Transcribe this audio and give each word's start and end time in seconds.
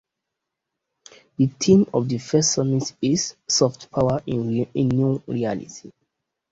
The 1.37 1.45
theme 1.45 1.85
of 1.93 2.09
the 2.09 2.17
first 2.17 2.53
summit 2.53 2.95
is 3.03 3.35
"Soft 3.47 3.91
power 3.91 4.19
in 4.25 4.65
new 4.73 5.21
reality". 5.27 5.91